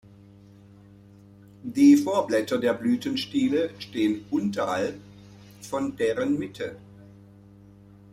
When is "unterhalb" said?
4.31-4.95